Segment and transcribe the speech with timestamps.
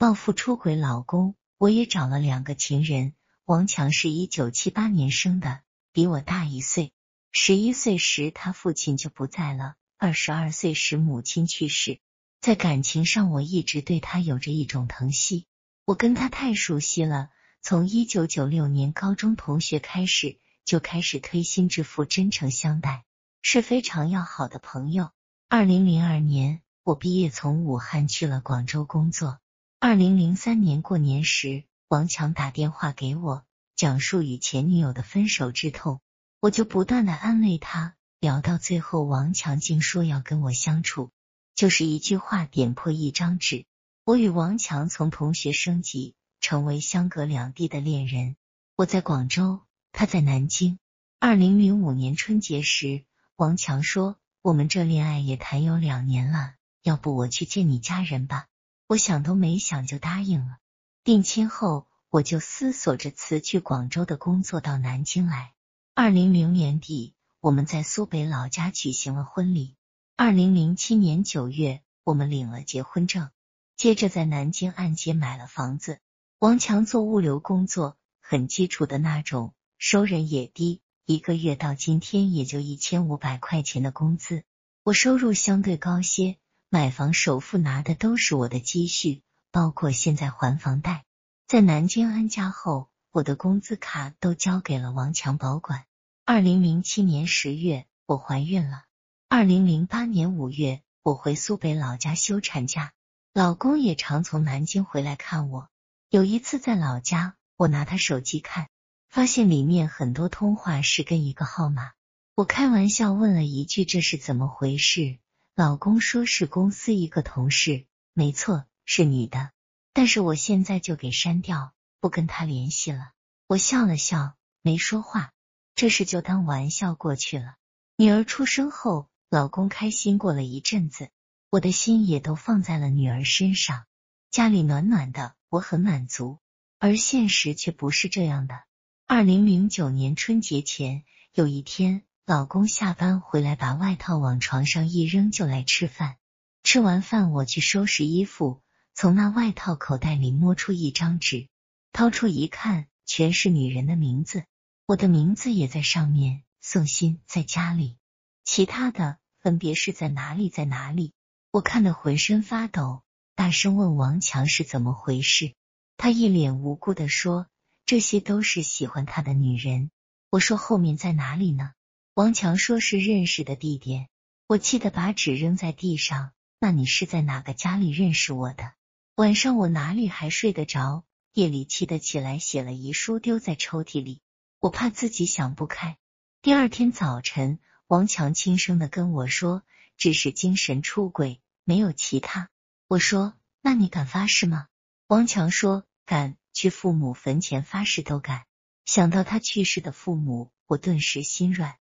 [0.00, 3.14] 报复出轨老公，我也找了两个情人。
[3.44, 6.92] 王强是一九七八年生的，比我大一岁。
[7.32, 11.98] 十一岁时，他父亲就不在了；二十二岁时，母亲去世。
[12.40, 15.48] 在感情上，我一直对他有着一种疼惜。
[15.84, 17.30] 我跟他太熟悉了，
[17.60, 23.04] 从一九九六年高中同学开始，就开始推心置腹、真诚相待，
[23.42, 25.10] 是非常要好的朋友。
[25.48, 29.40] 二零零二年，我毕业从武汉去了广州工作。
[29.80, 33.44] 二零零三年过年时，王强打电话给我，
[33.76, 36.00] 讲述与前女友的分手之痛。
[36.40, 41.12] 我就不断的安慰他，聊到最后，王强竟说要跟我相处，
[41.54, 43.66] 就是一句话点破一张纸。
[44.04, 48.34] 我与王强从同学升级成为相隔两地的恋人。
[48.74, 49.60] 我在广州，
[49.92, 50.80] 他在南京。
[51.20, 53.04] 二零零五年春节时，
[53.36, 58.46] 王强说：“我们这恋爱也谈有两年了，要不我去见你家人吧？”
[58.88, 60.56] 我想都没想就答应了。
[61.04, 65.52] 定亲后，我就思索着辞去广州的工作，到南京来。
[65.94, 69.76] 二零零年底，我们在苏北老家举行了婚礼。
[70.16, 73.28] 二零零七年九月，我们领了结婚证，
[73.76, 76.00] 接着在南京按揭买了房子。
[76.38, 84.44] 王强做物流工作，很基础的那种，收人也低，一个月到今天也就一千五百块钱的工资。
[84.82, 86.38] 我收入相对高些，
[86.70, 91.06] 买房首付拿的都是我的积蓄，包括现在还房贷。
[91.46, 95.84] 在南京安家后，我的工资卡都交给了王强保管。
[96.26, 98.84] 二零零七年十月，我怀孕了。
[99.30, 102.92] 二零零八年五月，我回苏北老家休产假，
[103.32, 105.70] 老公也常从南京回来看我。
[106.10, 108.68] 有一次在老家，我拿他手机看，
[109.08, 111.92] 发现里面很多通话是跟一个号码。
[112.34, 115.18] 我开玩笑问了一句：“这是怎么回事？”
[115.58, 119.50] 老公说是公司一个同事，没错，是女的。
[119.92, 123.10] 但是我现在就给删掉，不跟他联系了。
[123.48, 125.32] 我笑了笑，没说话。
[125.74, 127.56] 这事就当玩笑过去了。
[127.96, 131.10] 女儿出生后，老公开心过了一阵子，
[131.50, 133.84] 我的心也都放在了女儿身上。
[134.30, 136.38] 家里暖暖的，我很满足。
[136.78, 138.60] 而现实却不是这样的。
[139.08, 146.16] 二零零九年春节前有一天，老公下班回来，把外套往床上一扔，就来吃饭。
[146.62, 148.60] 吃完饭，我去收拾衣服，
[148.92, 151.48] 从那外套口袋里摸出一张纸，
[151.90, 154.44] 掏出一看，全是女人的名字。
[154.84, 157.96] 我的名字也在上面，宋鑫在家里，
[158.44, 161.14] 其他的分别是在哪里，在哪里？
[161.50, 163.04] 我看得浑身发抖，
[163.36, 165.54] 大声问王强是怎么回事。
[165.96, 167.46] 他一脸无辜的说
[167.86, 169.90] ：“这些都是喜欢他的女人。”
[170.28, 171.70] 我说：“后面在哪里呢？”
[172.18, 174.08] 王强说是认识的地点。
[174.48, 176.32] 我气得把纸扔在地上。
[176.58, 178.72] 那你是在哪个家里认识我的？
[179.14, 181.04] 晚上我哪里还睡得着？
[181.32, 184.20] 夜里气得起来，写了遗书丢在抽屉里。
[184.58, 185.96] 我怕自己想不开。
[186.42, 189.62] 第二天早晨，王强轻声的跟我说
[189.96, 192.50] ：“只是精神出轨，没有其他。”
[192.88, 194.66] 我说：“那你敢发誓吗？”
[195.06, 198.44] 王强说：“敢，去父母坟前发誓都敢。”
[198.86, 201.77] 想到他去世的父母，我顿时心软。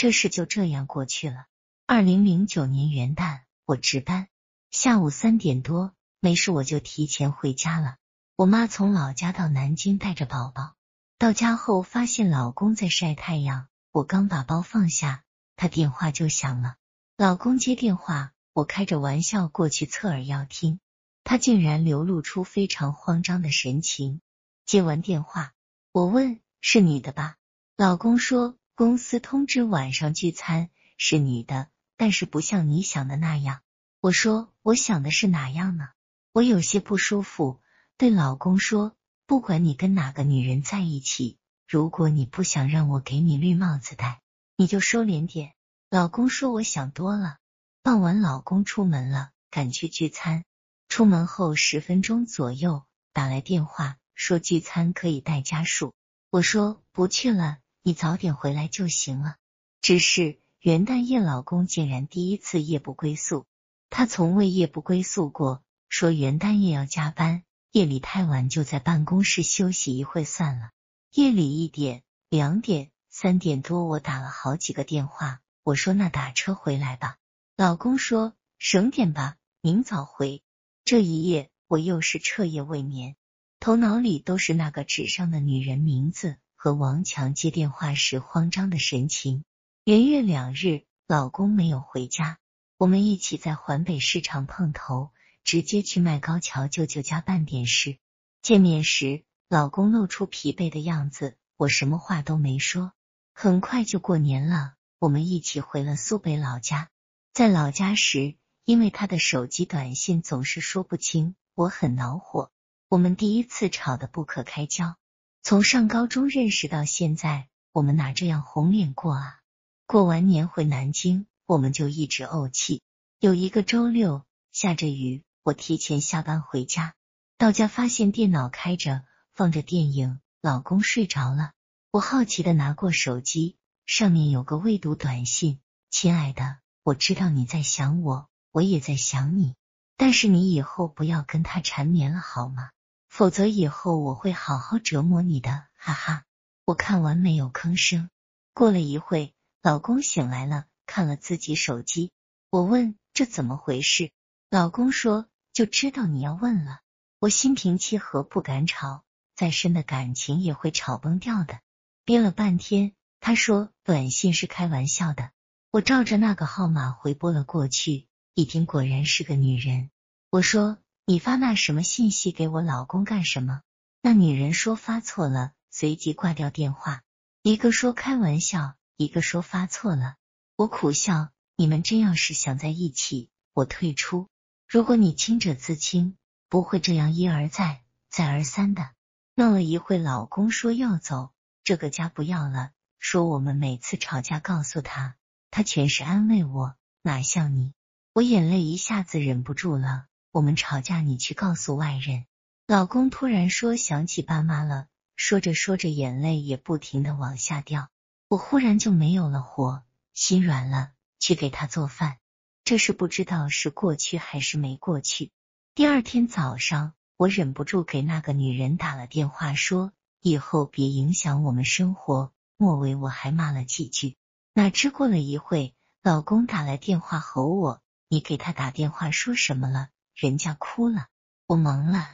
[0.00, 1.44] 这事就这样过去了。
[1.86, 4.28] 二零零九年元旦，我值班，
[4.70, 7.96] 下午三点多，没事我就提前回家了。
[8.34, 10.74] 我妈从老家到南京带着宝宝。
[11.18, 15.22] 到家后发现老公在晒太阳，我刚把包放下，
[15.54, 16.76] 他电话就响了。
[17.18, 20.80] 老公接电话，我开着玩笑过去侧耳要听，
[21.24, 24.22] 他竟然流露出非常慌张的神情。
[24.64, 25.52] 接完电话，
[25.92, 27.36] 我问是女的吧？
[27.76, 31.68] 老公说公司通知晚上聚餐，是女的，
[31.98, 33.60] 但是不像你想的那样。
[34.00, 35.90] 我说我想的是哪样呢？
[36.32, 37.60] 我有些不舒服，
[37.98, 38.96] 对老公说。
[39.26, 41.36] 不管你跟哪个女人在一起，
[41.68, 44.22] 如果你不想让我给你绿帽子戴，
[44.56, 45.52] 你就收敛点。
[45.90, 47.36] 老公说我想多了。
[47.82, 50.42] 傍晚，老公出门了，赶去聚餐。
[50.88, 55.92] 出门后十分钟左右，打来电话说聚餐可以带家属。
[56.30, 59.36] 我说不去了，你早点回来就行了。
[59.80, 63.46] 只是元旦夜，老公竟然第一次夜不归宿。
[63.88, 67.42] 他从未夜不归宿过，说元旦夜要加班。
[67.72, 70.70] 夜里太晚，就在办公室休息一会算了。
[71.12, 75.40] 夜里一点、两点、三点多，我打了好几个电话。
[75.62, 77.16] 我说：“那打车回来吧。”
[77.56, 80.42] 老公说：“省点吧，明早回。”
[80.84, 83.14] 这一夜，我又是彻夜未眠，
[83.60, 89.44] 头脑里都是那个纸上的女人名字和王强接电话时慌张的神情。
[89.82, 92.38] 连月两日，老公没有回家，
[92.76, 95.10] 我们一起在环北市场碰头。
[95.42, 97.96] 直接去麦高桥舅舅家办点事。
[98.42, 102.92] 见面时，老公露出疲惫的样子，我什么话都没说。
[103.32, 106.90] 很快就过年了，我们一起回了苏北老家。
[107.32, 108.36] 在老家时，
[108.66, 112.52] 因为他的手机短信总是说不清，我很恼火。
[112.90, 114.96] 我们第一次吵得不可开交。
[115.42, 119.40] 从上高中认识到现在，我们哪这样红脸过啊？
[119.86, 122.82] 过完年回南京，我们就一直怄气。
[123.18, 126.94] 有一个周六，下着雨，我提前下班回家，
[127.38, 129.02] 到家发现电脑开着，
[129.34, 131.52] 放着电影，老公睡着了。
[131.90, 135.58] 我好奇的拿过手机，上面有个未读短信
[135.90, 139.56] ：“亲爱的，我知道你在想我，我也在想你，
[139.96, 142.70] 但是你以后不要跟他缠绵了好吗？
[143.10, 146.24] 否则以后我会好好折磨你的。”哈哈，
[146.64, 148.08] 我看完没有吭声。
[148.54, 152.10] 过了一会，老公醒来了，看了自己手机。
[152.48, 152.96] 我问。
[153.12, 154.12] 这怎么回事？
[154.50, 156.78] 老公说就知道你要问了。
[157.18, 159.02] 我心平气和，不敢吵，
[159.34, 161.60] 再深的感情也会吵崩掉的。
[162.04, 165.32] 憋了半天，他说短信是开玩笑的。
[165.72, 169.90] 我照着那个号码回拨了过去，一听果然是个女人。
[170.30, 170.78] 我说
[171.10, 173.62] 你发那什么信息给我老公干什么？
[174.00, 177.02] 那女人说发错了，随即挂掉电话。
[177.42, 180.14] 一个说开玩笑，一个说发错了。
[180.54, 181.30] 我苦笑。
[181.56, 184.28] 你们真要是想在一起，我退出。
[184.68, 186.16] 如果你清者自清，
[186.48, 188.92] 不会这样一而再、再而三的
[189.34, 189.98] 闹了一会。
[189.98, 191.32] 老公说要走，
[191.64, 192.70] 这个家不要了。
[193.00, 195.16] 说我们每次吵架告诉他，
[195.50, 197.74] 他全是安慰我，哪像你？
[198.12, 200.06] 我眼泪一下子忍不住了。
[200.32, 202.26] 我们吵架，你去告诉外人。
[202.66, 204.86] 老公突然说想起爸妈了，
[205.16, 207.88] 说着说着眼泪也不停的往下掉。
[208.28, 209.82] 我忽然就没有了火，
[210.14, 210.92] 心软了。
[211.18, 212.16] 去给他做饭，
[212.64, 215.32] 这是不知道是过去还是没过去。
[215.74, 219.92] 第二天早上，我忍不住给那个女人打了电话，说
[220.22, 222.32] 以后别影响我们生活。
[222.56, 224.16] 末尾我还骂了几句。
[224.54, 229.90] 哪知过了一会，老公打来电话吼我：“你给他打电话说什么了？
[230.20, 231.06] 人家哭了。”
[231.48, 232.06] 我懵了，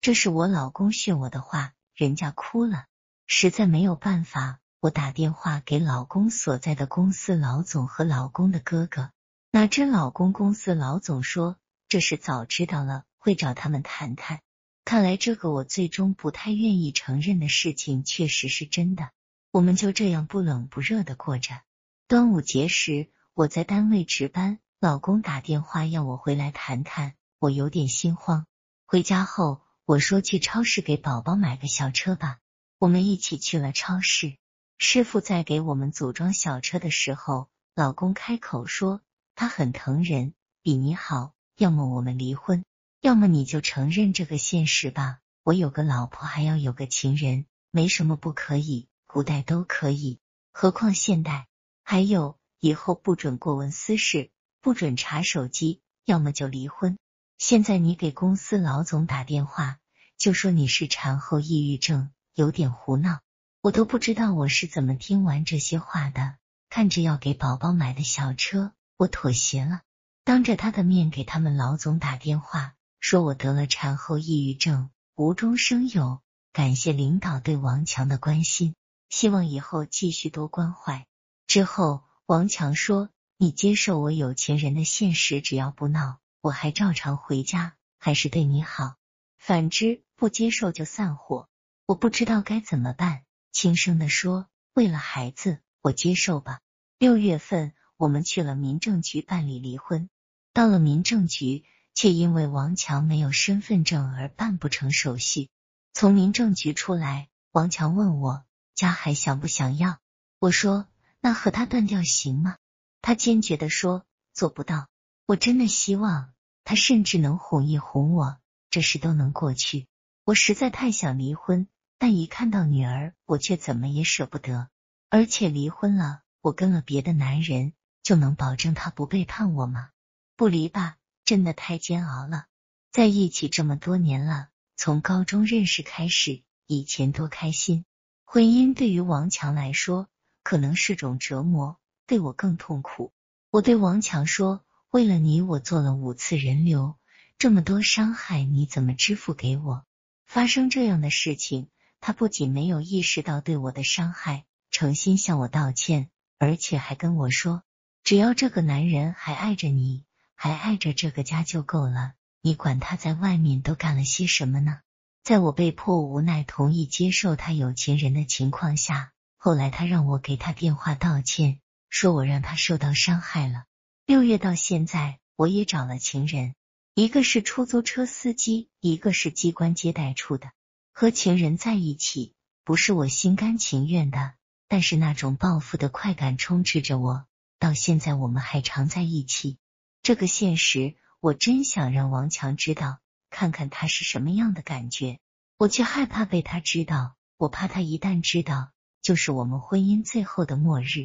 [0.00, 2.86] 这是我老公训我的话，人家哭了，
[3.26, 4.58] 实在没有办法。
[4.80, 9.12] 我打电话给老公所在的公司老总和老公的哥哥，
[9.52, 11.58] 哪知老公公司老总说
[11.88, 14.40] 这事早知道了，会找他们谈谈。
[14.84, 19.10] 看来这个我最终不太愿意承认的事情确实是真的。
[19.52, 21.60] 我们就这样不冷不热的过着。
[22.08, 28.46] 端午节时，我在单位值班，老公打电话要我回来谈谈，我有点心慌。
[28.86, 32.38] 回家后，我说去超市给宝宝买个小车吧，
[32.78, 34.36] 我们一起去了超市。
[34.78, 39.00] 师傅在给我们组装小车的时候，老公开口说
[39.34, 42.64] 他很疼人，比你好，要么我们离婚，
[43.00, 45.18] 要么你就承认这个现实吧。
[45.42, 50.20] 我有个老婆，还要有个情人，没什么不可以，古代都可以，
[50.52, 51.48] 何况现代？
[51.82, 54.30] 还有以后不准过问私事，
[54.60, 56.96] 不准查手机，要么就离婚。
[57.38, 59.78] 现在你给公司老总打电话，
[60.16, 63.20] 就说你是产后抑郁症，有点胡闹。
[63.60, 66.36] 我都不知道我是怎么听完这些话的。
[66.68, 69.82] 看着要给宝宝买的小车，我妥协了，
[70.24, 78.74] 当着他的面给他们老总打电话，说我得了产后抑郁症，无中生有，感谢领导对王强的关心，
[79.10, 81.06] 希望以后继续多关怀。
[81.46, 88.96] 之后，王强说：“你接受我有钱人的现实，只要不闹，我还照常回家，还是对你好；
[89.38, 91.48] 反之，不接受就散伙。”
[91.86, 93.22] 我不知道该怎么办。
[93.52, 96.60] 轻声的说：“为了孩子，我接受吧。”
[96.98, 100.10] 六月份，我们去了民政局办理离婚。
[100.52, 105.48] 到了民政局，却因为王强没有身份证而办不成手续。
[105.92, 108.44] 从民政局出来，王强问我
[108.74, 109.98] 家还想不想要？
[110.38, 110.88] 我说
[111.20, 112.56] ：“那和他断掉行吗？”
[113.02, 114.88] 他坚决的说：“做不到。”
[115.26, 116.32] 我真的希望
[116.64, 118.38] 他甚至能哄一哄我，
[118.70, 119.86] 这事都能过去。
[120.24, 121.68] 我实在太想离婚。
[121.98, 124.68] 但一看到女儿，我却怎么也舍不得。
[125.08, 129.90] 而且离婚了，我跟了别的男人，就能保证他不背叛我吗？
[130.34, 132.46] 不离吧，真的太煎熬了。
[132.90, 137.84] 在一起这么多年了，从高中认识开始，以前多开心。
[138.24, 140.08] 婚姻对于王强来说，
[140.42, 143.12] 可能是种折磨，对我更痛苦。
[143.50, 146.98] 我对王强说：“为了你，我做了五次人流，
[147.38, 149.86] 这么多伤害，你怎么支付给我？”
[150.26, 151.68] 发生这样的事情。
[152.02, 157.62] 他不仅没有意识到对我的伤害，诚心向我道歉，而且还跟我说，
[158.04, 164.80] 只要这个男人还爱着你，还爱着这个家就够了，你管他在外面都干了些什么呢？
[165.22, 173.64] 在我被迫无奈同意接受他有情人的情况下，后来他让我给他电话道歉，说我让他受到伤害了。
[174.12, 176.54] 六月到现在，我也找了情人，
[176.94, 180.52] 一个是出租车司机，一个是机关接待处的。
[180.92, 184.34] 和情人在一起不是我心甘情愿的，
[184.68, 187.24] 但是那种报复的快感充斥着我。
[187.58, 189.56] 到现在，我们还常在一起。
[190.02, 192.98] 这个现实，我真想让王强知道。
[193.30, 195.20] 看看他是什么样的感觉，
[195.56, 201.00] 我却害怕被他知道，我怕他一旦知道，就是我们婚姻最后的末日。